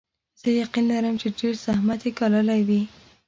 [0.41, 2.81] زه یقین لرم چې ډېر زحمت یې ګاللی وي.